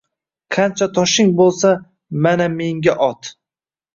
“Qancha 0.53 0.87
toshing 0.97 1.29
bulsa 1.41 1.73
mana 2.27 2.47
menga 2.57 2.95
ot” 3.11 3.33